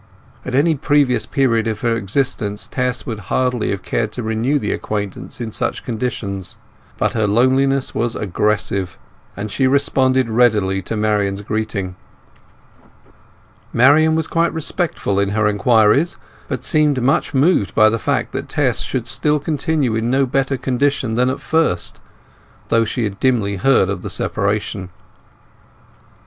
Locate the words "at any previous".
0.43-1.27